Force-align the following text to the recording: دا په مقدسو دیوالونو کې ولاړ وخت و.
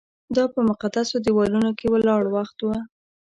دا 0.35 0.43
په 0.53 0.59
مقدسو 0.69 1.15
دیوالونو 1.25 1.69
کې 1.77 1.85
ولاړ 1.93 2.23
وخت 2.35 2.57
و. 2.61 2.67